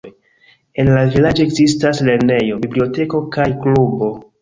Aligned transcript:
En 0.83 0.89
la 0.95 1.03
vilaĝo 1.17 1.45
ekzistas 1.45 2.03
lernejo, 2.09 2.61
biblioteko 2.67 3.25
kaj 3.39 3.51
klubo. 3.65 4.15